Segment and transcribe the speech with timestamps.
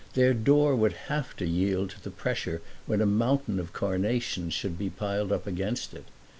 [0.13, 4.75] Their door would have to yield to the pressure when a mountain of carnations should
[4.75, 6.05] be piled up against it.